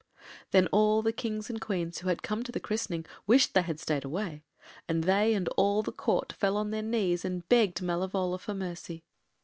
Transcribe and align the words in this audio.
”Then 0.51 0.65
all 0.71 1.03
the 1.03 1.13
Kings 1.13 1.47
and 1.47 1.61
Queens 1.61 1.99
who 1.99 2.09
had 2.09 2.23
come 2.23 2.41
to 2.43 2.51
the 2.51 2.59
christening 2.59 3.05
wished 3.27 3.53
they 3.53 3.61
had 3.61 3.79
stayed 3.79 4.03
away, 4.03 4.41
and 4.87 5.03
they 5.03 5.35
and 5.35 5.47
all 5.57 5.83
the 5.83 5.91
Court 5.91 6.33
fell 6.33 6.57
on 6.57 6.71
their 6.71 6.81
knees 6.81 7.23
and 7.23 7.47
begged 7.49 7.83
Malevola 7.83 8.39
for 8.39 8.55
mercy. 8.55 9.03